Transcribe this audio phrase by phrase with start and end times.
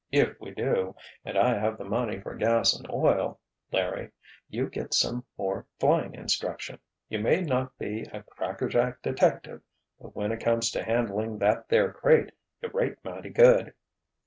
[0.11, 3.39] If we do, and I have the money for gas and oil,
[3.71, 4.09] Larry,
[4.49, 6.79] you get some more flying instruction.
[7.07, 9.61] You may not be a crackerjack detective,
[9.99, 12.31] but when it comes to handling that there crate,
[12.63, 13.75] you rate mighty good."